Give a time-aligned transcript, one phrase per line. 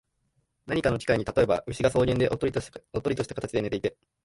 [0.65, 3.95] 何かの機会に、例えば、牛が草原でおっとりした形で寝ていて、